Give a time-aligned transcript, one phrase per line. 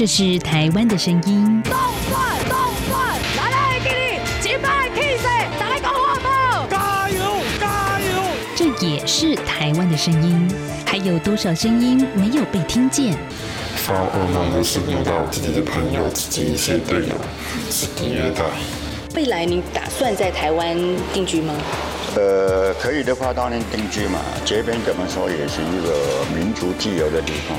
[0.00, 1.62] 这是台湾的声音。
[1.62, 1.74] 动
[2.08, 2.56] 转动
[2.88, 5.22] 转，来来给你击败 Kiss，
[5.58, 7.20] 打来搞活宝，加油
[7.60, 8.22] 加油！
[8.56, 10.50] 这也是台湾的声音。
[10.86, 13.14] 还有多少声音没有被听见？
[13.76, 17.14] 发噩梦的是遇到自己的朋友、自己一些队友
[17.70, 18.42] 是敌虐待。
[19.14, 20.78] 未来你打算在台湾
[21.12, 21.52] 定居吗？
[22.16, 24.18] 呃，可以的话当然定居嘛。
[24.46, 27.58] 这边怎么说也是一个民族自由的地方。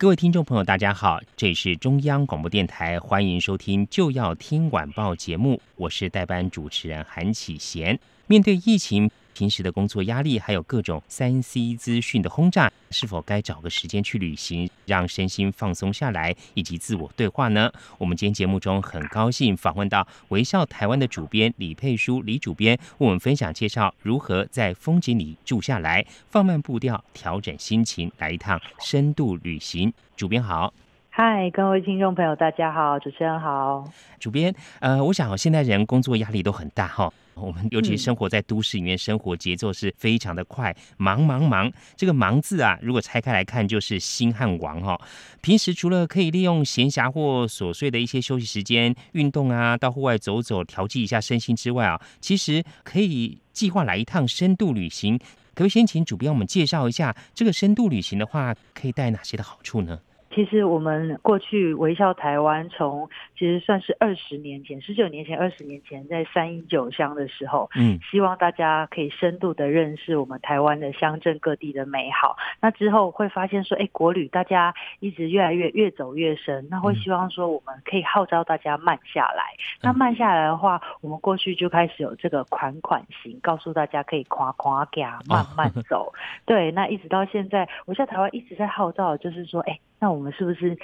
[0.00, 7.98] 各位听众朋友，大家好，这里是中央广播电台，欢迎收听就要听晚报节目，我是代班主持人韩启贤。
[8.28, 9.10] 面对疫情。
[9.38, 17.70] 平时的工作压力，还有各种三 C 资讯的轰炸，是否该找个时间去旅行，让身心放松下来，以及自我对话呢？
[17.98, 29.92] 我们今天节目中很高兴访问到微笑台湾的主编李佩书李主编，为我们分享介绍如何在风景里住下来，放慢步调，调整心情，来一趟深度旅行。
[30.16, 30.74] 主编好，
[31.10, 37.12] 嗨，各位听众朋友，大家好，主持人好，主编，呃，我想现在人工作压力都很大哈。
[37.40, 41.70] 我们尤其生活在都市里面，生活节奏是非常的快，忙忙忙。
[41.96, 45.00] 这个“忙”字啊，如果拆开来看，就是心和王哈。
[45.40, 55.18] 平时除了可以利用闲暇或琐碎的一些休息时间运动啊，到户外走走，调剂一下身心之外啊，其实可以计划来一趟深度旅行。
[55.54, 59.98] 可不可以先请主编我们介绍一下，这个深度旅行的话，可以带哪些的好处呢？
[60.38, 72.36] 其实我们过去微笑台湾，从其实算是二十年前、十九年前、二十年前，在三一九乡的时候，嗯，希望大家可以深度的认识我们台湾的乡镇各地的美好。
[72.60, 79.42] 那之后会发现说，哎，国旅大家一直越来越越走越深，那会希望说我们可以号召大家慢下来。
[79.82, 86.12] 那慢下来的话，我们过去就开始有这个款款型，告诉大家可以夸夸给慢慢走。
[86.46, 90.28] 对，那一直到现在，我在台湾一直在号召，就是说，哎，那我们。
[90.38, 90.78] 是不是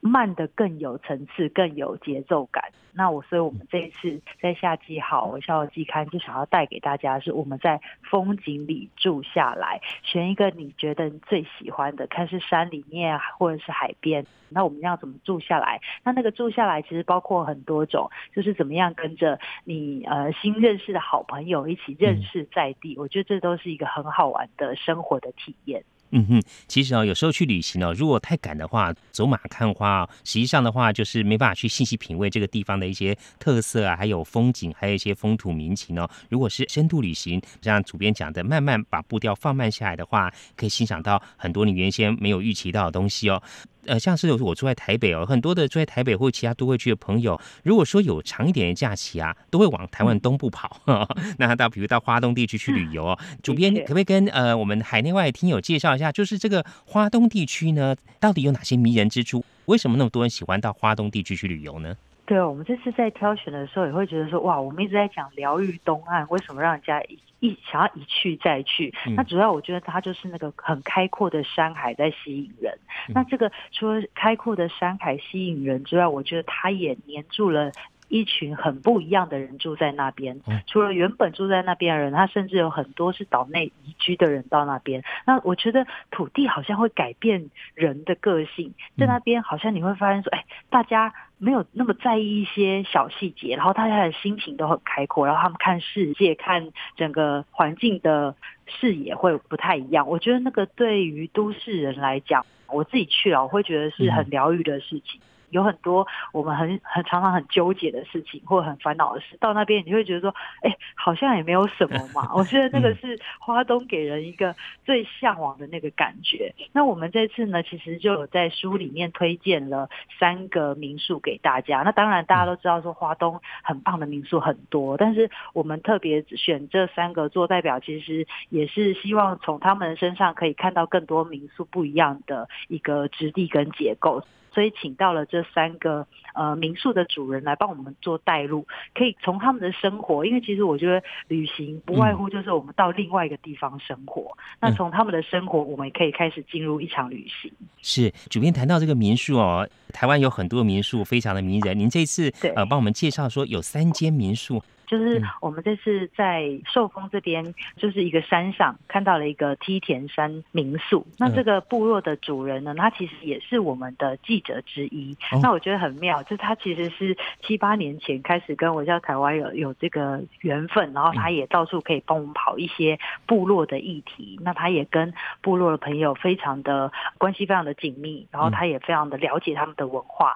[0.00, 2.62] 慢的更有层次、更有节奏感？
[2.92, 14.26] 那我，所以我们这一次在夏季好微笑季刊就想要带给大家，是我们在风景里住下来，选一个你觉得你最喜欢的，看是山里面或者是海边。
[14.50, 15.80] 那我们要怎么住下来？
[16.04, 22.94] 那那个住下来其实包括很多种，就是怎么样跟着你呃新认识的好朋友一起认识在地。
[22.98, 25.82] 我觉得这都是一个很好玩的生活的体验。
[26.10, 36.08] 嗯哼，其实哦，有时候去旅行哦，如果太赶的话，走马看花，实际上的话就是没办法去细细品味这个地方的一些特色啊，还有风景，还有一些风土民情哦。
[36.30, 43.42] 如果是深度旅行，像主编讲的，慢慢把步调放慢下来的话，可以欣赏到很多你原先没有预期到的东西哦。
[43.88, 50.80] 呃，像是我住在台北哦，很多的住在台北或其他都会区的朋友，如果说有长一点的假期啊，都会往台湾东部跑。
[51.38, 59.44] 那到比如到花东地区去旅游 哦，主编可不可以跟呃我们海内外听友介绍一下，就是这个花东地区呢，到底有哪些迷人之处？
[59.64, 61.94] 为什么那么多人喜欢到花东地区去旅游呢？
[62.28, 68.92] 对，我们这次在挑选的时候也会觉得说，哇，我们一直在讲疗愈东岸，为什么让人家一一想要一去再去？
[69.16, 72.78] 那主要我觉得它就是那个很开阔的山海在吸引人。
[73.14, 77.72] 那这个除了开阔的山海吸引人之外，我觉得它也黏住了。
[78.08, 85.04] 一群很不一样的人住在那边，除了原本住在那边的人，他甚至有很多是岛内移居的人到那边。
[85.26, 98.34] 那我觉得土地好像会改变人的个性，在那边好像你会发现说，哎，大家没有那么在意一些小细节，然后大家的心情都很开阔，然后他们看世界、看整个环境的
[98.66, 100.08] 视野会不太一样。
[100.08, 105.20] 我觉得那个对于都市人来讲，我自己去了，我会觉得是很疗愈的事情。
[105.50, 112.30] 有很多我们很很常常很纠结的事情，或很烦恼的事，到那边你会觉得说，哎，好像也没有什么嘛。
[112.34, 116.54] 我觉得那个是花东给人一个最向往的那个感觉。
[116.72, 119.88] 那我们这次呢，其实就有在书里面推荐了
[120.18, 121.82] 三个民宿给大家。
[121.82, 134.22] 那当然大家都知道说花东很棒的民宿很多，但是我们特别选这三个做代表，其实也是希望从他们身上可以看到更多民宿不一样的一个质地跟结构。
[134.50, 144.36] 所以请到了这三个呃民宿的主人来帮我们做带路，可以从他们的生活，因为其实我觉得旅行不外乎就是我们到另外一个地方生活。
[144.60, 147.52] 那从他们的生活，我们也可以开始进入一场旅行。
[147.82, 151.78] 是主编谈到这个民宿哦，台湾有很多民宿，非常的迷人。
[151.78, 161.06] 您这次对呃帮我们介绍说有三间民宿，就是我们这次在寿丰这边，就是一个山上看到了一个梯田山民宿。
[161.18, 165.16] 那这个部落的主人呢，他其实也是我们的记者之一。
[165.30, 174.40] 哦那我觉得很妙，就是他其实是七八年前开始跟我在台湾有有这个缘分，然后他也到处可以帮我们跑一些部落的议题。
[174.42, 175.12] 那他也跟
[175.42, 180.34] 部落的朋友非常的关系非常的紧密，然后他也非常的了解他们的文化。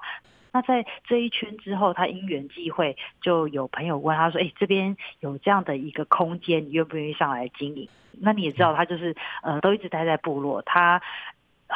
[0.53, 7.89] 那在这一圈之后，他因缘际会，就有朋友问他说：“哎、这边有这样的一个空间，你愿不愿意上来经营？”
[8.21, 11.01] 那你也知道，他就是呃，都一直待在部落，他。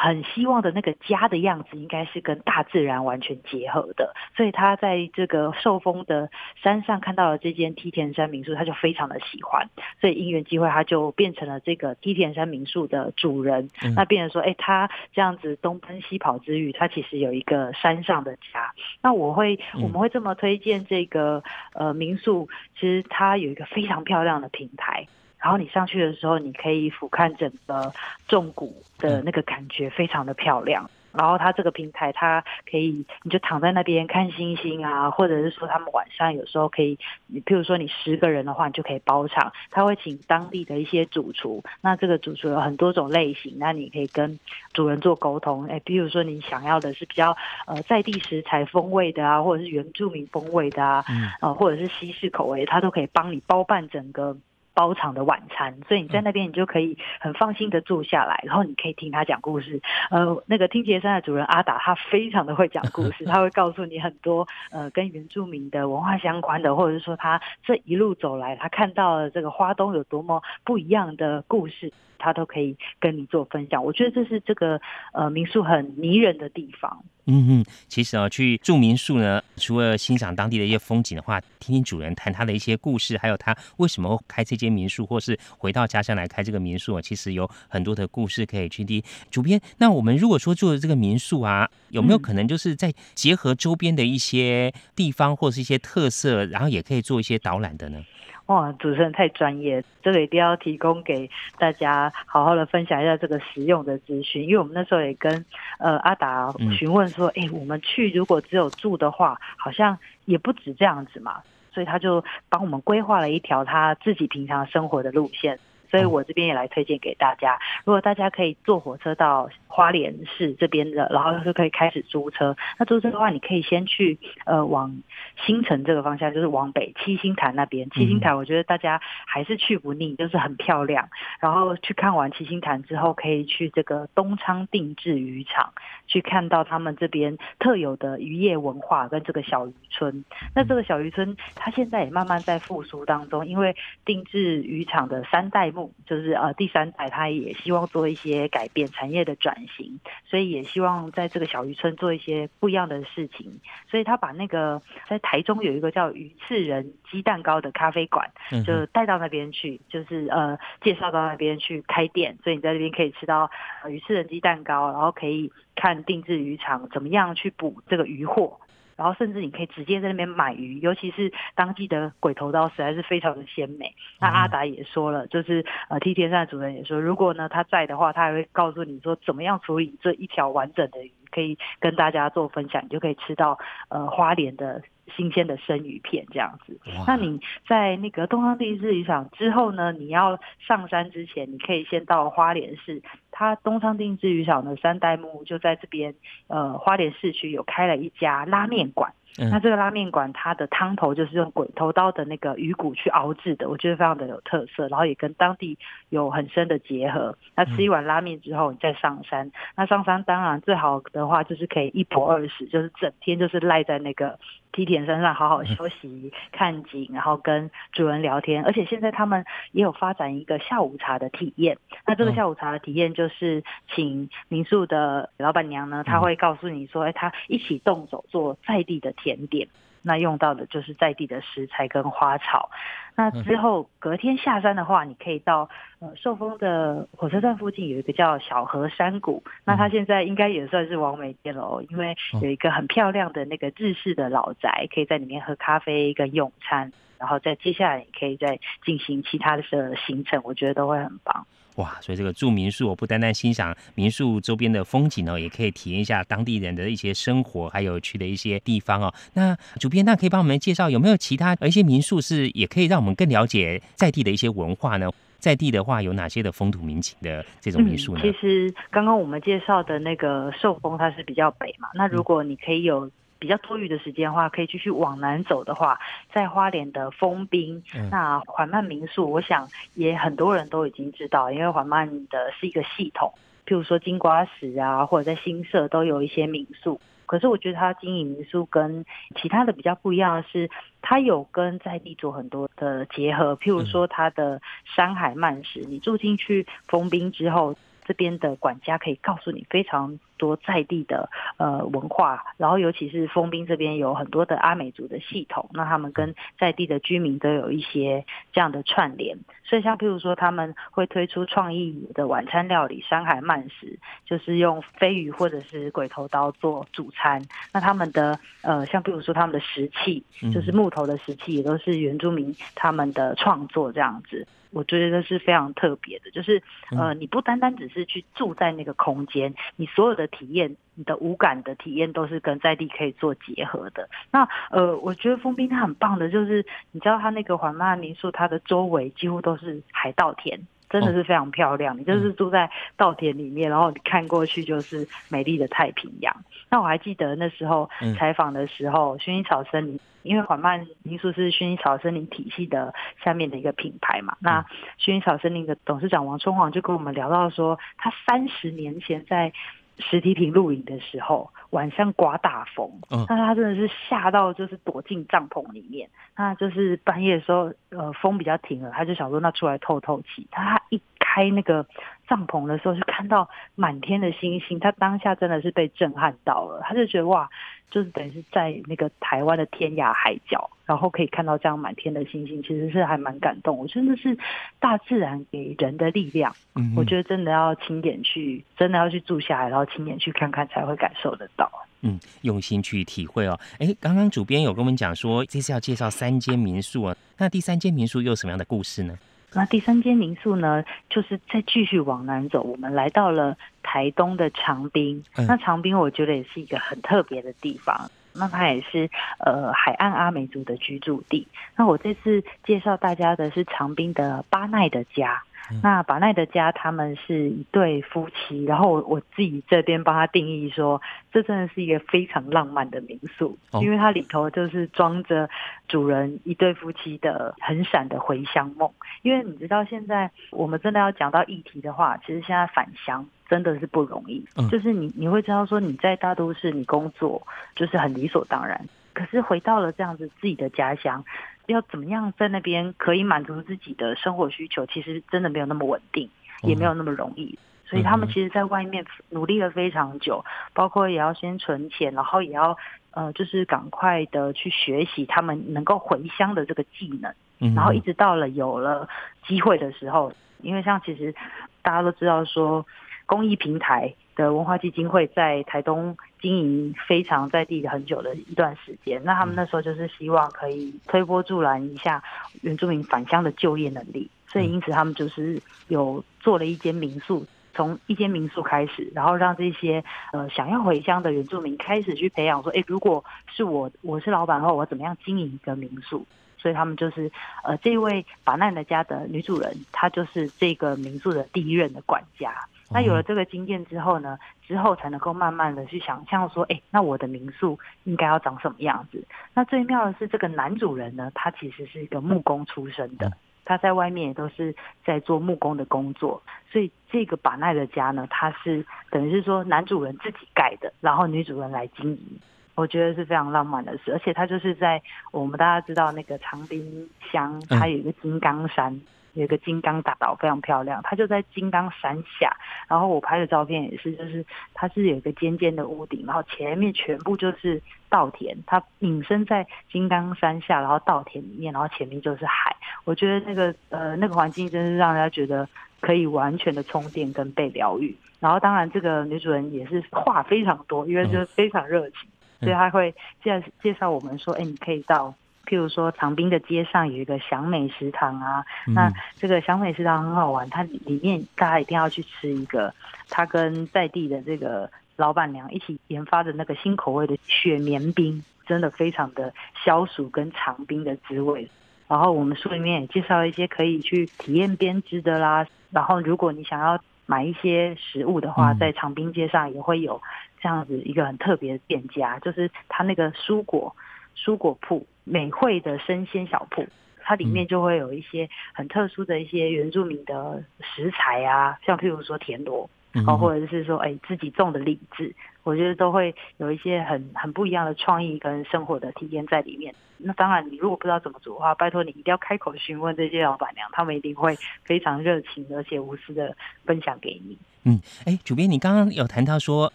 [0.00, 6.30] 很希望的那个家的样子，应该是跟大自然完全结合的，所以他在这个受封的
[6.62, 9.68] 山上看到了这间梯田山民宿，他就非常的喜欢，
[10.00, 13.68] 所以因缘机会，他就变成了这个梯田山民宿的主人。
[13.82, 18.72] 嗯那变成说，哎、他这样子东奔西跑之余，他其实有一个山上的家。
[19.02, 21.42] 那我会，嗯我们会这么推荐这个
[21.74, 22.48] 呃民宿，
[22.78, 25.06] 其实它有一个非常漂亮的平台。
[25.40, 27.92] 然后你上去的时候，你可以俯瞰整个
[28.26, 30.90] 纵谷的那个感觉，非常的漂亮。
[31.10, 39.52] 然后它这个平台，它可以你就躺在那边看星星啊，或者是说他们晚上有时候可以，你譬如说你十个人的话，你就可以包场。
[39.70, 44.38] 他会请当地的一些主厨，那这个主厨有很多种类型，那你可以跟
[44.74, 45.66] 主人做沟通。
[45.66, 47.36] 哎，比如说你想要的是比较
[47.66, 54.36] 呃在地食材风味的啊，或者是原住民风味的啊，嗯呃或者是西式口味，他都可以帮你包办整个。
[54.78, 59.82] 包场的晚餐，所以你在那边你就可以很放心的住下来，然后你可以听他讲故事。
[60.08, 73.84] 呃，那个听杰山的主人阿达，他非常的会讲故事， 他会告诉你很多呃跟原住民的文化相关的，或者是说他这一路走来，他看到了这个花东有多么不一样的故事，他都可以跟你做分享。
[73.84, 74.80] 我觉得这是这个
[75.12, 77.04] 呃民宿很迷人的地方。
[77.30, 89.02] 嗯嗯，其实啊，去住民宿呢，除了欣赏当地的一些风景的话，听听主人谈他的一些故事，还有他为什么开这间民宿，或是回到家乡来开这个民宿啊，其实有很多的故事可以去听。
[89.30, 98.02] 主编，那我们如果说住的这个民宿啊，有没有可能就是在结合周边的一些地方或是一些特色，然后也可以做一些导览的呢？
[98.48, 104.42] 哇，主持人太专业，这个一定要提供给大家好好的分享一下这个实用的资讯。
[104.44, 105.44] 因为我们那时候也跟
[105.78, 111.42] 呃阿达嗯询问说，哎、我们去如果只有住的话，好像也不止这样子嘛，
[111.74, 115.58] 所以他就帮我们规划了一条他自己平常生活的路线。
[115.90, 119.48] 所以我这边也来推荐给大家，如果大家可以坐火车到
[119.78, 122.56] 花莲市这边的，然后就可以开始租车。
[122.80, 125.04] 那租车的话，你可以先去呃往
[125.46, 127.88] 新城这个方向，就是往北七星潭那边。
[127.90, 131.08] 七星潭我觉得大家还是去不腻，就是很漂亮。
[131.38, 135.72] 然后去看完七星潭之后，可以去这个东昌定制渔场，
[136.08, 140.24] 去看到他们这边特有的渔业文化跟这个小渔村。
[140.56, 153.60] 那这个小渔村，它现在也慢慢在复苏当中，因为定制渔场的三代目，就是呃第三代，他也希望做一些改变产业的转型，所以也希望在这个小渔村做一些不一样的事情。
[153.90, 163.50] 所以他把那个在台中有一个叫鱼刺人鸡蛋糕的咖啡馆，嗯就带到那边去，就是呃介绍到那边去开店，所以你在那边可以吃到
[163.82, 168.60] 呃鱼刺人鸡蛋糕，然后可以看定制渔场怎么样去捕这个渔获。
[168.98, 173.94] 然后甚至你可以直接在那边买鱼，尤其是当季的鬼头刀实在是非常的鲜美。
[174.18, 183.56] 那阿达也说了，就是呃 T 天上的主人也说，如果呢他在的话，他还会告诉你说怎么样处理这一条完整的鱼，可以跟大家做分享，你就可以吃到
[183.88, 184.82] 呃花莲的
[185.16, 186.78] 新鲜的生鱼片这样子。
[187.06, 193.02] 那你在那个东方第一制渔场之后呢，你要上山之前，你可以先到花莲市。
[193.30, 196.14] 它东昌定制渔场的三代目就在这边，
[196.48, 199.12] 呃，花莲市区有开了一家拉面馆。
[199.38, 205.78] 嗯那这个拉面馆，它的汤头就是用鬼头刀的那个鱼骨去熬制的，我觉得非常的有特色，然后也跟当地
[206.08, 207.36] 有很深的结合。
[207.54, 209.50] 那吃一碗拉面之后，你再上山。
[209.76, 214.38] 那上山当然最好的话就是可以一泊二食，就是整天就是赖在那个
[214.72, 218.64] 梯田山上好好休息、看景，然后跟主人聊天。
[218.64, 221.78] 而且现在他们也有发展一个下午茶的体验。
[222.06, 223.62] 那这个下午茶的体验就是
[223.94, 229.68] 请民宿的老板娘呢，她会告诉你说，哎，她一起动手做在地的甜点。
[230.00, 232.70] 那用到的就是在地的食材跟花草。
[233.16, 235.68] 那之后隔天下山的话，你可以到
[235.98, 249.62] 呃寿丰的火车站附近有一个叫小河山谷，那它现在应该也算是完美店了哦，因为有一个很漂亮的那个日式的老宅，可以在里面喝咖啡跟用餐，然后再接下来你可以再进行其他的
[249.96, 251.46] 行程，我觉得都会很棒。
[251.78, 259.14] 哇，所以这个住民宿我不单单欣赏民宿周边的风景哦，也可以体验一下当地人的一些生活，还有去的一些地方哦。
[259.34, 265.08] 那主编，那可以帮我们介绍有没有其他一些民宿是也可以让我们更了解在地的一些文化呢？
[265.38, 268.20] 在地的话，有哪些的风土民情的这种民宿呢？
[268.22, 271.88] 其实刚刚我们介绍的那个寿丰，它是比较北嘛。
[271.94, 273.08] 那如果你可以有
[273.38, 275.98] 比较多余的时间的话，可以继续往南走的话，
[276.32, 283.32] 在花莲的丰滨，那缓慢民宿，我想也很多人都已经知道，因为缓慢的是一个系统，
[283.66, 287.00] 譬如说金瓜石啊，或者在新社都有一些民宿。
[287.26, 289.04] 可是我觉得它经营民宿跟
[289.36, 290.68] 其他的比较不一样的是，
[291.02, 297.74] 它有跟在地做很多的结合，譬如说它的山海慢食，你住进去封冰之后。
[298.08, 309.36] 这边的管家可以告诉你非常多在地的呃文化，然后尤其是封滨这边有很多的阿美族的系统，那他们跟在地的居民都有一些这样的串联。
[309.62, 317.44] 所以像譬如说他们会推出创意的晚餐料理山海慢食，就是用飞鱼或者是鬼头刀做主餐。
[317.74, 324.46] 那他们的呃像譬如说他们的石器，就是木头的石器，也都是原住民他们的创作这样子。
[324.70, 334.08] 我觉得是非常特别的，就是呃，你不单单只是去住在那个空间，你所有的体验，你的五感的体验都是跟在地可以做结合的。
[334.30, 340.60] 那呃，我觉得封冰它很棒的，就是你知道它那个缓慢民宿，它的周围几乎都是海稻田。
[340.90, 346.34] 真的是非常漂亮，你就是住在稻田里面，然后你看过去就是美丽的太平洋。
[346.70, 352.92] 那我还记得那时候采访的时候，薰衣草森林，因为缓慢民宿是薰衣草森林体系的
[353.22, 354.36] 下面的一个品牌嘛。
[354.40, 354.64] 那
[354.98, 359.52] 薰衣草森林的董事长王春煌就跟我们聊到说，他三十年前在
[359.98, 366.08] 实体坪露营的时候，晚上刮大风，那他真的是吓到，就是躲进帐篷里面。
[366.36, 370.46] 那就是半夜的时候，呃，风比较停了，他就想说那出来透透气。
[370.50, 371.84] 他一开那个
[372.28, 376.82] 帐篷的时候，就看到满天的星星，他当下真的是被震撼到了。
[376.84, 377.48] 他就觉得哇，
[377.90, 383.76] 就是等于是在那个台湾的天涯海角，然后可以看到这样满天的星星，其实是还蛮感动。
[383.78, 384.36] 我真的是
[384.78, 386.54] 大自然给人的力量，
[386.94, 391.70] 我觉得真的要亲眼去，真的要去住下来，然后亲眼去看看，才会感受得到。
[392.02, 393.58] 嗯，用心去体会哦。
[393.80, 397.16] 哎，刚刚主编有跟我们讲说，这次要介绍三间民宿啊。
[397.38, 399.18] 那第三间民宿又有什么样的故事呢？
[399.54, 405.24] 那第三间民宿呢，就是再继续往南走，我们来到了台东的长滨。
[405.36, 408.10] 那长滨我觉得也是一个很特别的地方。
[408.34, 411.48] 那它也是呃海岸阿美族的居住地。
[411.76, 415.42] 那我这次介绍大家的是长滨的巴奈的家。
[415.82, 421.00] 那巴奈的家，他们是一对夫妻，然后我我自己这边帮他定义说，
[421.32, 425.48] 这真的是一个非常浪漫的民宿，因为它里头就是装着
[425.86, 428.90] 主人一对夫妻的很闪的回乡梦。
[429.22, 438.80] 因为你知道，现在我们真的要讲到议题的话，其实现在返乡真的是不容易，就是你你会知道说你在大都市你工作就是很理所当然，
[439.12, 441.24] 可是回到了这样子自己的家乡。
[441.68, 444.84] 要怎么样在那边可以满足自己的生活需求？
[444.86, 446.28] 其实真的没有那么稳定，
[446.62, 447.58] 也没有那么容易。
[447.84, 450.44] 所以他们其实，在外面努力了非常久，
[450.74, 452.76] 包括也要先存钱，然后也要
[453.12, 457.32] 呃，就是赶快的去学习他们能够回乡的这个技能。
[457.74, 459.08] 然后一直到了有了
[459.46, 461.34] 机会的时候，因为像其实
[461.82, 462.86] 大家都知道说，
[463.26, 466.16] 公益平台的文化基金会在台东。
[466.40, 472.22] 经营非常在地很久的一段时间，那他们那时候就是希望可以推波助澜一下
[472.60, 486.24] 原住民返乡的就业能力，所以因此他们就是有做了一间民宿，从一间民宿开始，然后让这些呃想要回乡的原住民开始去培养说，哎，如果是我我是老板的话，我怎么样经营一个民宿？
[486.56, 487.28] 所以他们就是
[487.64, 492.54] 呃这位法难的家的女主人，她就是这个民宿的第一任的管家。
[492.90, 499.22] 那有了这个经验之后呢，之后才能够慢慢的去想象说，哎，那我的民宿应该要长什么样子？
[499.52, 503.30] 那最妙的是，这个男主人呢，他其实是一个木工出身的，
[503.66, 512.40] 他在外面也都是在做木工的工作，所以这个把奈的家呢，他是等于是说男主人自己盖的，然后女主人来经营，
[512.74, 518.98] 我觉得是非常浪漫的事，而且他就是在我们大家知道那个长滨乡，它有一个金刚山。
[519.38, 522.56] 有一个金刚大岛非常漂亮，它就在金刚山下。
[522.88, 532.74] 然后我拍的照片也是，就是它是有一个尖尖的屋顶，然后前面全部就是稻田，它隐身在金刚山下，然后稻田里面，然后前面就是海。
[533.04, 535.68] 我觉得那个呃那个环境真是让人家觉得
[536.00, 538.16] 可以完全的充电跟被疗愈。
[538.40, 542.28] 然后当然这个女主人也是话非常多，因为就是非常热情，
[542.60, 543.14] 所以她会
[543.44, 545.32] 介介绍我们说，哎，你可以到。
[545.68, 552.94] 譬如说长滨的街上有一个祥美食堂啊，那这个祥美食堂很好玩，它里面大家一定要去吃一个，
[553.28, 559.52] 它跟在地的这个老板娘一起研发的那个新口味的雪绵冰，真的非常的
[559.84, 561.68] 消暑跟长冰的滋味。
[562.06, 570.22] 然后我们书里面也介绍一些可以去体验编织的啦，然后如果你想要买一些食物的话，在长滨街上也会有
[570.62, 573.94] 这样子一个很特别的店家，就是他那个蔬果
[574.34, 575.06] 蔬果铺。
[575.28, 576.86] 美惠的生鲜小铺，
[577.22, 582.88] 它里面就会有一些很特殊的一些原住民的食材啊，像譬如说田螺，
[583.26, 589.94] 哦，或者是说哎自己种的李子，我觉得都会有一些很很不一样的创意跟生活的体验在里面。
[590.18, 597.56] 那当然，你如果不知道怎么煮的话，拜托你一定要开口询问这些老板娘，他们一定会非常热情而且无私的分享给你。
[597.84, 599.90] 嗯，哎，主编，你刚刚有谈到说，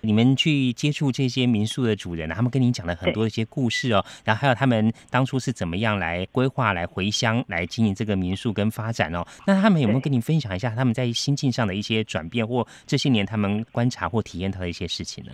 [0.00, 9.26] 你们去接触这些民宿的主人，他们跟你讲了很多一些故事哦，然后还有他们当初是怎么样来规划、来回乡、来经营这个民宿跟发展哦。
[9.46, 15.32] 那他们有没有跟你分享一下他们在心境上的一些转变，或这些年他们观察或体验到的一些事情呢？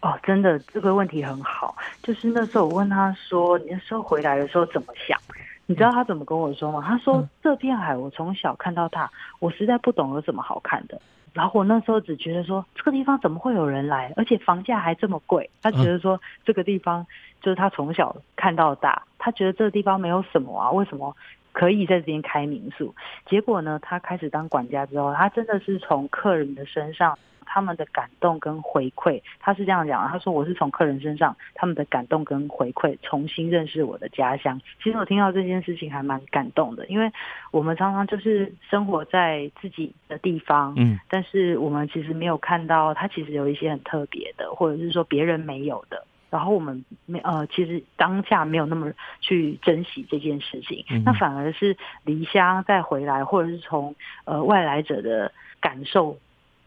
[0.00, 1.74] 哦，真的，这个问题很好。
[2.02, 5.18] 就是那时候我问他说：“你那时候回来的时候怎么想？”
[5.66, 6.84] 你知道他怎么跟我说吗？
[6.86, 11.00] 他说：“这片海我从小看到大，我实在不懂有什么好看的。”
[11.32, 15.48] 然后我那时候只觉得说，这个地方怎么会有人来，而且房价还这么贵？
[15.62, 17.04] 他觉得说，这个地方
[17.40, 21.16] 就是他从小看到大，他觉得这个地方没有什么啊，为什么
[21.52, 22.94] 可以在这边开民宿？
[23.26, 27.18] 结果呢，他开始当管家之后，他真的是从客人的身上。
[27.44, 34.60] 他们的感动跟回馈，他是这样讲，他说我是从客人身上他们的感动跟回馈，重新认识我的家乡。
[34.82, 37.10] 其实我听到这件事情还蛮感动的，因为
[37.50, 56.18] 我们常常就是生活在自己的地方，嗯，但是我们其实没有看到它其实有一些很特别的，或者是说别人没有的，然后我们没呃，其实当下没有那么去珍惜这件事情，那反而是离乡再回来，或者是从呃外来者的感受。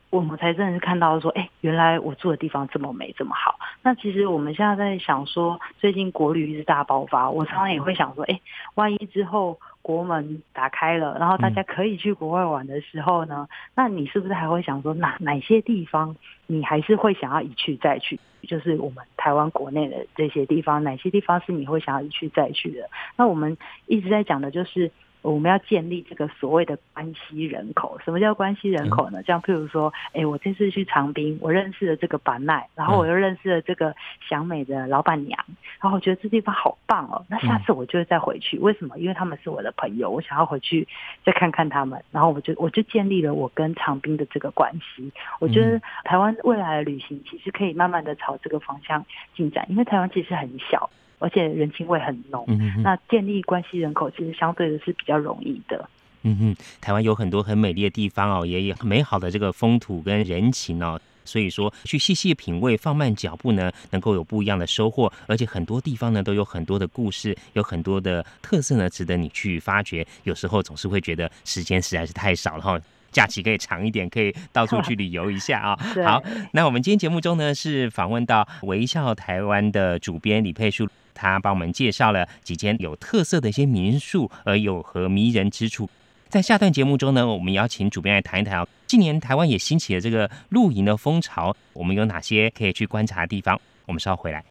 [0.10, 3.60] 我们才真的是看到说，哎，原来我住的地方这么美，这么好。
[3.82, 8.40] 那其实我们现在在想说，最近国旅一直大爆发，我常常也会想说，哎，
[8.76, 16.16] 万一之后国门打开了，然后大家可以去国外玩的时候呢，那你是不是还会想说，哪哪些地方
[16.46, 18.18] 你还是会想要一去再去？
[18.44, 22.90] 就是我们台湾国内的这些地方，哪些地方是你会想要一去再去的？
[23.18, 24.90] 那我们一直在讲的就是。
[25.22, 28.00] 我们要建立这个所谓的关系人口。
[28.06, 29.22] 什么叫关系人口呢？
[29.24, 33.94] 像譬如说，哎，我这次去长滨，我认识了这个板奈，然后我又认识了这个
[34.28, 35.38] 祥美的老板娘，
[35.82, 37.26] 然后我觉得这地方好棒哦。
[37.30, 38.58] 那下次我就会再回去。
[38.60, 38.98] 为什么？
[38.98, 40.88] 因为他们是我的朋友，我想要回去
[41.26, 42.02] 再看看他们。
[42.12, 45.12] 然后我就我就建立了我跟长滨的这个关系。
[45.40, 50.90] 我觉得台湾未来的旅行其实可以慢慢的朝这个方向进展，因为台湾其实很小。
[51.20, 52.46] 而且人情味很浓，
[52.84, 55.90] 那建立关系人口其实相对的是比较容易的。
[56.24, 65.12] 嗯哼，台湾有很多很美丽的地方哦，也有很美好的这个风土跟人情哦，所以说去细细品味，放慢脚步呢，能够有不一样的收获。
[65.28, 70.06] 而且很多地方呢都有很多的故事，有很多的特色呢，值得你去发掘。
[70.24, 72.80] 有时候总是会觉得时间实在是太少了哈。
[73.10, 75.80] 假期可以长一点，可以到处去旅游一下啊！
[76.06, 85.90] 好，那我们今天节目中呢，是访问到微笑台湾的主编李佩书，他帮我们介绍了几间有特色的一些民宿，而有何迷人之处。
[86.30, 93.60] 在下段节目中呢，我们邀请主编来谈一谈啊，近年台湾也兴起了这个露营的风潮，我们有哪些可以去观察的地方？
[93.86, 94.44] 我们稍后回来。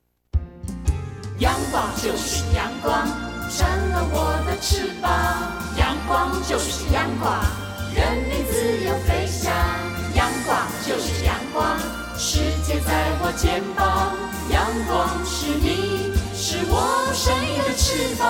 [1.39, 3.07] 阳光就是阳光，
[3.49, 5.13] 扇了我的翅膀。
[5.79, 7.45] 阳光就是阳光。
[7.95, 9.53] 人民自由飞翔，
[10.15, 11.79] 阳光就是阳光，
[12.17, 14.17] 世界在我肩膀，
[14.51, 16.06] 阳光是你，
[17.87, 18.27] 翅膀。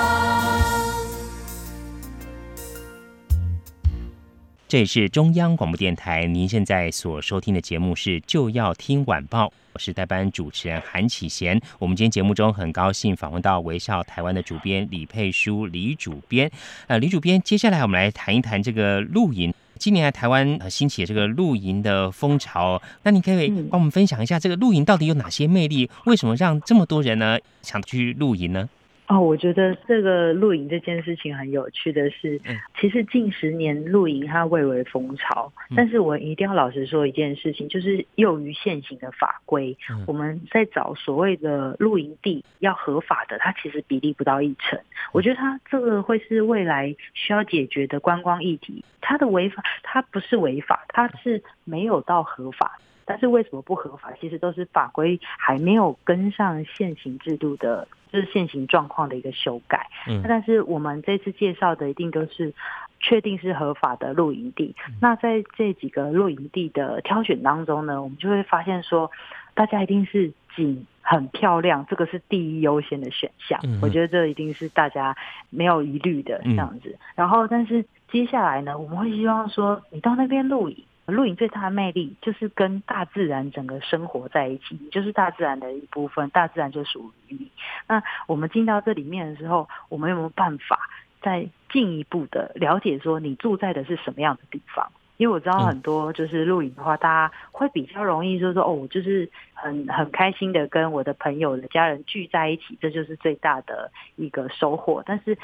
[4.68, 9.46] 这里是中央广播电台，您现在所收听的节目是《就要听晚报》。
[9.72, 16.50] 我是代班主持人韩启贤，我们今天节目中很高兴访问到微笑台湾的主编李佩书李主编。
[16.86, 19.54] 呃，李主编，接下来我们来谈一谈这个露营。
[19.78, 25.90] 今年台湾呃兴起这个露营的风潮，那你可以帮我们分享一下这个露营到底有哪些魅力？
[26.04, 28.68] 为什么让这么多人呢想去露营呢？
[29.08, 32.40] 哦，我觉得这个露营这件事情很有趣的是，
[32.80, 39.76] 其实近十年露营它蔚为风潮，但是我一定要老实说一件事情，就是由于现行的法规，
[40.08, 44.76] 我们在找所谓的露营地要合法的，它其实比例不到一成。
[45.12, 48.84] 我觉得它这个会是未来需要解决的观光议题。
[49.00, 52.76] 它的违法，它不是违法，它是没有到合法。
[53.06, 54.12] 但是为什么不合法？
[54.20, 59.86] 其实都是法规还没有跟上现行制度的，就是现行状况的一个修改。
[60.08, 62.52] 嗯，但是我们这次介绍的一定都是
[62.98, 64.74] 确定是合法的露营地。
[65.00, 69.10] 那在这几个露营地的挑选当中呢，我们就会发现说，
[69.54, 73.60] 大家一定是景很漂亮，这个是第一优先的选项。
[73.62, 75.16] 嗯我觉得这一定是大家
[75.48, 76.98] 没有疑虑的这样子。
[77.14, 80.84] 然后，但是接下来呢，我们会希望说，你到那边露营。
[81.06, 87.50] 露营最大的魅力就是跟大自然整个生活在一起，你就是大自然的一部分，大自然就属于你。
[87.86, 90.90] 那我们进到这里面的时候，我们有没有办法
[91.22, 94.90] 再进一步的了解说你住在的是什么样的地方？
[95.16, 105.02] 因为我知道很多就是露营的话，大家会比较容易就是说哦，我就是很很开心的跟我的朋友的家人聚在一起，这就是最大的一个收获。
[105.06, 105.38] 但是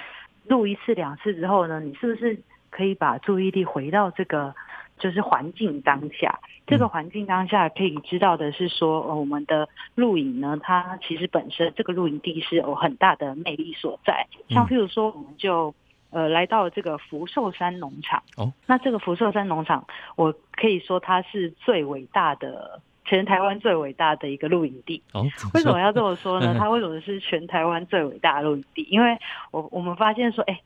[0.48, 2.36] 录一次两次之后呢，你是不是
[2.70, 4.52] 可以把注意力回到这个？
[4.98, 14.26] 就是环境当下，这个环境当下可以知道的是说，呃，我们的露营呢，它其实本身这个露营地是有很大的魅力所在。
[14.48, 15.74] 像譬如说，我们就
[16.10, 18.22] 呃来到这个福寿山农场。
[18.36, 25.02] 哦，那这个福寿山农场，我可以说它是最伟大的，全台湾最伟大的一个露营地。
[25.14, 26.54] 哦，为什么要这么说呢？
[26.54, 28.82] 嗯 它为什么是全台湾最伟大的露营地？
[28.84, 29.18] 因为
[29.50, 30.60] 我我们发现说，哎。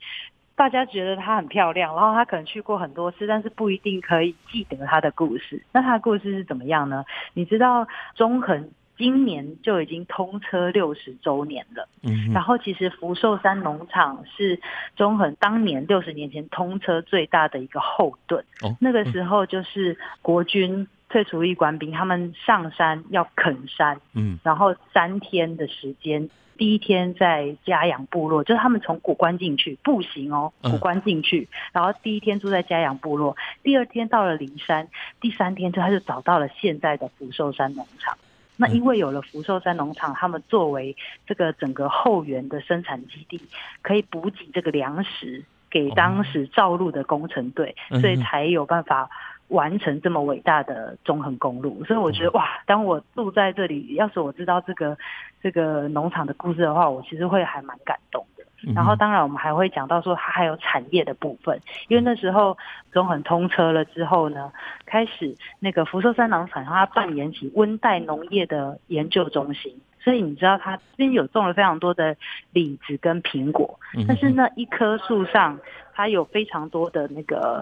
[0.57, 5.63] 大家觉得她很漂亮，然后她可能去过很多次，但是不一定可以记得她的故事。
[5.71, 7.05] 那她的故事是怎么样呢？
[7.35, 14.59] 你知道中横今年就已经通车六十周年了，嗯然后其实福寿山农场是
[14.97, 18.43] 中横当年六十年前通车最大的一个后盾。
[18.63, 26.31] 哦那个时候就是国军退出役官兵，他们上山要垦山，嗯然后三天的时间。
[26.57, 30.73] 第一天在嘉阳部落，就是他们从古关进去步行哦，嗯。
[30.73, 34.89] 古关进去，然后第一天住在嘉阳部落，第二天到了灵山，
[35.21, 38.17] 第三天就他就找到了现在的福寿山农场。
[38.57, 43.41] 那因为有了福寿山农场，他们作为这个整个后援的生产基地，
[43.83, 49.11] 可以补给这个粮食给当时造路的工程队，嗯所以才有办法
[49.49, 51.85] 完成这么伟大的中横公路。
[51.85, 54.97] 所以我觉得哇，当我住在这里，要是我知道这个
[55.43, 58.45] 这个农场的故事的话，我其实会还蛮感动的。
[58.75, 62.57] 然后当然我们还会讲到说它还有产业的部分，因为那时候
[62.91, 64.51] 中横通车了之后呢，
[64.87, 69.79] 开始那个福寿山农场它扮演起温带农业的研究中心。
[70.03, 72.17] 所以你知道它这边有种了非常多的
[72.53, 75.59] 李子跟苹果，但是那一棵树上
[75.95, 77.61] 它有非常多的那个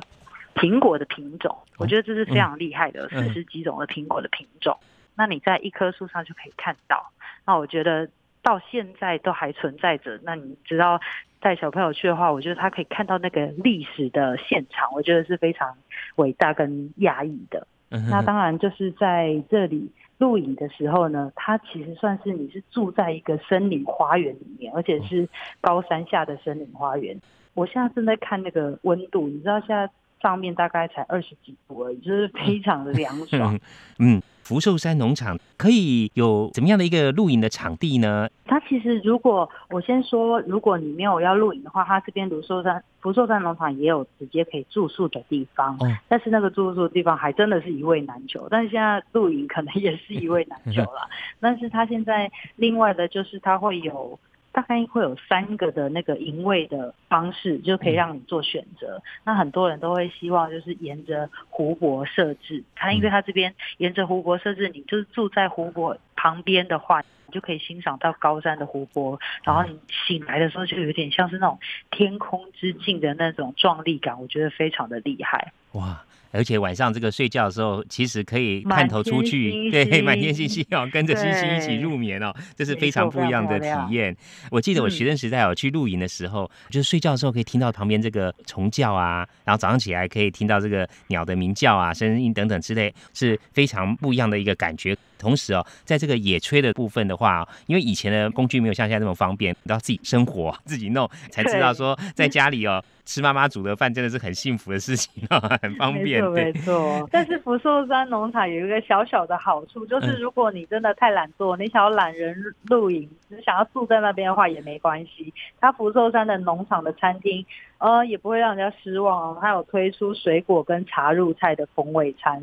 [0.54, 4.76] 苹果的品种，我觉得这是非常厉害的，四十几种的苹果的品种。
[5.14, 7.10] 那你在一棵树上就可以看到。
[7.46, 8.08] 那我觉得
[8.42, 10.18] 到现在都还存在着。
[10.22, 11.00] 那你知道
[11.40, 15.76] 带小朋友去的话，我觉得他可以看到那个历史的现场，我觉得是非常
[16.16, 17.66] 伟大跟压抑的。
[17.90, 19.88] 嗯那当然就是在这里
[20.18, 25.28] 露营的时候呢，它其实算是你是住在一个森林花园里面，而且是
[25.60, 27.16] 高山下的森林花园。
[27.52, 29.88] 我现在正在看那个温度，你知道现在
[30.24, 33.60] 上面大概才二十几度而已，就是 非常的凉爽。
[34.00, 38.26] 嗯，福寿山农场可以有怎么样的一个露营的场地呢？
[38.46, 48.48] 它其实如果我先说，如果你没有要露营的话，它这边福寿山福寿山农场也有直接可以住宿的地方，哦但是那个住宿的地方还真的是一位难求。
[48.50, 51.06] 但是现在露营可能也是一位难求了。
[51.38, 54.18] 但是它现在另外的就是它会有。
[54.54, 59.02] 大概会有三个的那个营位的方式，就可以让你做选择。
[59.24, 71.58] 那很多人都会希望就是沿着湖泊设置，它因为它这边沿着湖泊设置，你就是住在湖泊旁边的话，你就可以欣赏到高山的湖泊，然后你醒来的时候就有点像是那种
[71.90, 75.52] 天空之境的那种壮丽感，我觉得非常的厉害。
[75.72, 76.00] 哇！
[76.34, 84.14] 而且晚上这个睡觉的时候，其实可以探头出去，对，满天星星哦，跟着星星一起入眠哦，这是非常不一样的体验。
[84.50, 94.96] 我记得我学生时代有去露营的时候，就是睡觉的时候可以听到旁边这个虫叫啊，然后早上起来可以听到这个鸟的鸣叫啊、声音等等之类，是非常不一样的一个感觉。
[95.18, 106.24] 同时哦，在这个野炊的部分的话，因为以前的工具没有像现在那么方便，你要自己生活、 自己弄，才知道说在家里哦吃妈妈煮的饭真的是很幸福的事情哦， 很方便。
[106.30, 115.32] 没错，但是福寿山农场有一个小小的好处，就是如果你真的太懒惰，你想要懒人露营，只想要住在那边的话也没关系。
[115.60, 117.44] 它福寿山的农场的餐厅，
[117.78, 119.38] 呃，也不会让人家失望哦。
[119.40, 122.40] 它有推出水果跟茶入菜的风味餐，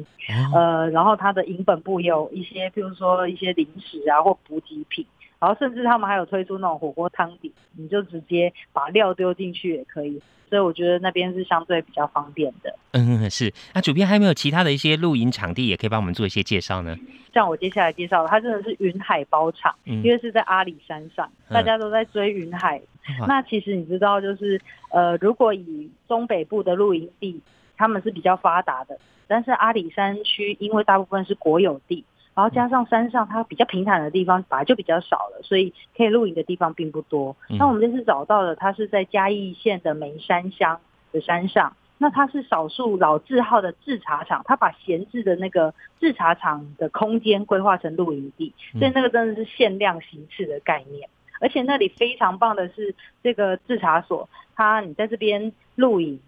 [0.54, 5.06] 呃，然后它的营本部也有一些，譬如说一些零食啊或补给品。
[5.42, 10.22] 然后甚至他们还有推出那种火锅汤底，你就直接把料丢进去也可以。
[10.48, 12.78] 所以我觉得那边是相对比较方便的。
[12.92, 13.52] 嗯，是。
[13.74, 16.96] 那主编还有没有其他的一些露营场地，也可以帮我们做一些介绍呢？
[17.34, 22.82] 像我接下来介绍的，它真的是云海包场，因为是在阿里山上，大家都在追云海。
[23.28, 27.42] 那其实你知道，就是呃，如果以中北部的露营地，
[27.78, 32.04] 他们是比较发达的，但是阿里山区因为大部分是国有地。
[32.34, 37.36] 然后加上山上它比较平坦的地方本来就比较少了，所以可以露营的地方并不多。
[37.50, 40.80] 那我们这次找到的，它是在嘉义县的梅山乡
[41.12, 41.76] 的山上。
[41.98, 51.08] 那它是少数老字号的制茶厂，它把闲置的那个制茶厂的空间规划成露营地，所以那个真的是限量行事的概念。
[51.40, 56.20] 而且那里非常棒的是，这个制茶所，它你在这边露营。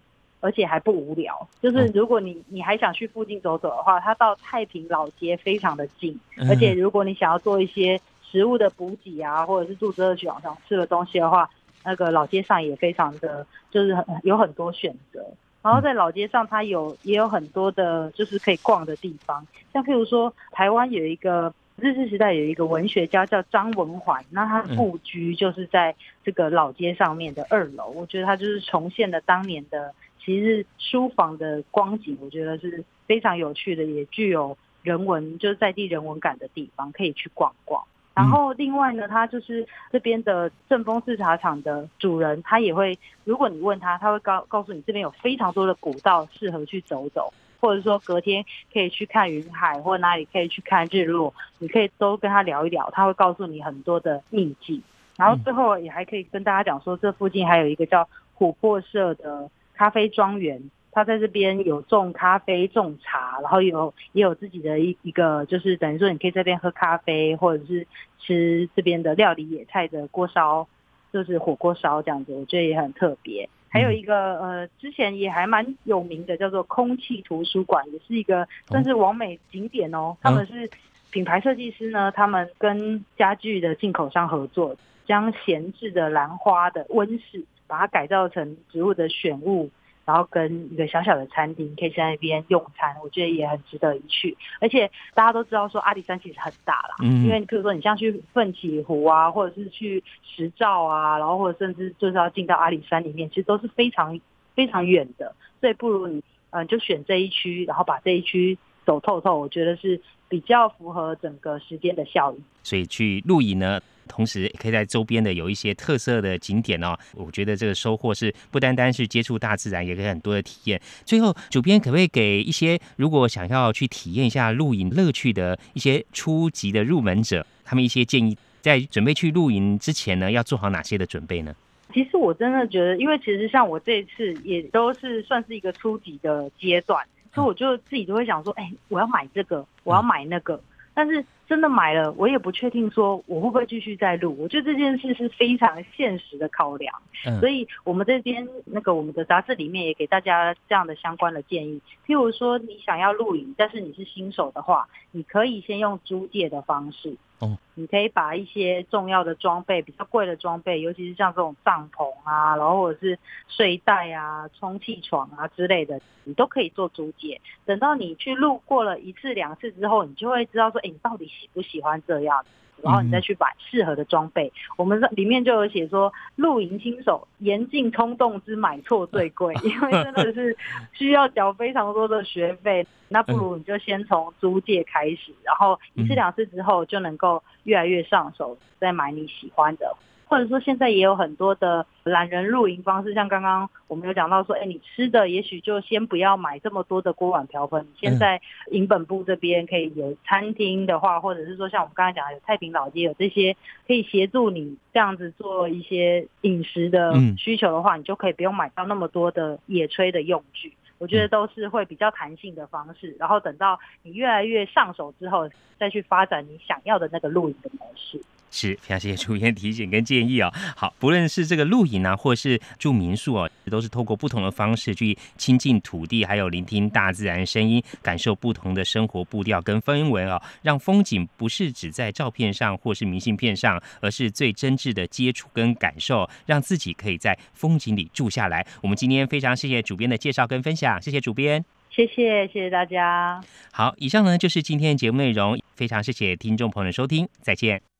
[0.44, 6.20] 而且还不无聊，就是如果你你还想去附近走走的话，它到太平老街非常的近。
[6.50, 11.48] 而且如果你想要做一些食物的补给啊，或者是肚子饿去网上吃的东西的话，
[11.82, 15.24] 那个老街上也非常的，就是有很多选择。
[15.62, 19.46] 然后在老街上，它有也有很多的，就是可以逛的地方。
[19.72, 27.86] 像譬如说，台湾有一个日治时代有一个文学家叫张文环，那他故居就是在这个老街上面的二楼。
[27.96, 29.94] 我觉得他就是重现了当年的。
[30.24, 37.84] 其实书房的光景，我觉得是非常有趣的，也具有人文，就是在地人文感的地方，可以去逛逛。
[38.14, 54.80] 然后另外呢，他就是这边的正丰制茶厂的主人，他也会，如果你问他，他会告告诉你这边有非常多的古道适合去走走，或者说隔天可以去看云海，或哪里可以去看日落，你可以都跟他聊一聊，他会告诉你很多的秘籍。
[55.16, 58.08] 然后最后也还可以跟大家讲说，这附近还有一个叫
[58.38, 59.50] 琥珀社的。
[59.74, 67.86] 咖啡庄园，他在这边有种咖啡、种茶，然后有也有自己的一一个，就是等于说你可以这边喝咖啡，或者是
[68.20, 70.66] 吃这边的料理野菜的锅烧，
[71.12, 73.48] 就是火锅烧这样子，我觉得也很特别。
[73.68, 80.16] 还有一个呃，之前也还蛮有名的，叫做空气图书馆，也是一个算是完美景点哦。
[80.22, 80.70] 他们是
[81.10, 87.44] 品牌设计师呢，他们跟家具的进口商合作，将闲置的兰花的温室。
[87.66, 89.70] 把它改造成植物的选物，
[90.04, 94.36] 然后跟一个小小的餐厅，可以在那边用餐，我觉得也很值得一去。
[94.60, 104.20] 而且大家都知道说阿里山其实很大啦，因为比如说你像去奋起湖啊，或者是去石兆啊，然后或者甚至就是要进到阿里山里面，其实都是非常
[104.54, 112.36] 非常远的，所以不如你嗯就选这一区，然后把这一区走透透，我觉得是比较符合整个时间的效益。
[112.62, 113.80] 所以去露营呢？
[114.06, 116.94] 同时，也可以在周边的有一些特色的景点哦。
[117.14, 120.78] 我觉得这个收获是不单单是接触大自然，也可以很多的体验。
[121.06, 131.56] 最后，主编可不可以给一些如果想要去体验一下露营乐趣的一些初级的入门者，他们一些建议，在准备去露营之前呢，要做好哪些的准备呢？
[131.94, 137.02] 其实我真的觉得，因为其实像我这一次也都是算是一个初级的阶段，
[137.34, 140.60] 所以我就自己就会想说，哎，我要买这个，我要买那个，
[140.94, 141.24] 但是。
[141.46, 144.34] 真的买了，我也不确定说我会不会继续再录。
[144.38, 146.94] 我觉得这件事是非常现实的考量，
[147.38, 151.80] 所以我们这边那个我们的杂志里面也给大家这样的相关的建议。
[152.06, 157.16] 譬如说，你想要录影，但是你是新手的话，你可以先用租借的方式。
[157.40, 167.40] 哦，你可以把一些重要的装备、比较贵的装备，尤其是像这种帐篷啊，然后或者是睡袋啊、充气床啊之类的，你都可以做租借。
[167.66, 171.28] 等到你去录过了一次两次之后，你就会知道说，哎，你到底。
[171.38, 172.44] 喜不喜欢这样，
[172.82, 174.52] 然后你再去买适合的装备。
[174.76, 180.56] 我们里面就有写说，露营新手严禁冲动之买错最贵， 因为真的是
[180.92, 182.86] 需要缴非常多的学费。
[183.08, 189.96] 那不如你就先从租借开始，然后一次两次之后就能够越来越上手，再买你喜欢的。
[190.26, 197.86] 或者说，现在也有很多的懒人露营方式，像刚刚我们有讲到说，哎，你吃的也许就先不要买这么多的锅碗瓢盆。
[197.98, 203.56] 现在营本部这边可以有餐厅的话，或者是说像我们刚才讲有太平老街有这些
[203.86, 210.72] 可以协助你这样子做一些饮食的需求的话，你就可以不用买到那么多的野炊的用具。
[210.98, 218.18] 我觉得都是会比较弹性的方式，然后等到你越来越上手之后，再去发展你想要的那个露营的模式。
[218.56, 220.48] 是，非常谢谢主编提醒跟建议哦。
[220.76, 230.40] 好，不论是这个露营啊，或是住民宿哦，都是透过不同的方式去亲近土地，还有聆听大自然声音，感受不同的生活步调跟氛围哦。
[230.62, 238.64] 让风景不是只在照片上或是明信片上，而是最真挚的接触跟感受，让自己可以在风景里住下来。
[238.80, 243.42] 我们今天非常谢谢主编的介绍跟分享，谢谢主编，谢谢谢谢大家。
[243.72, 247.93] 好，以上呢就是今天的节目内容，非常谢谢听众朋友的收听，再见。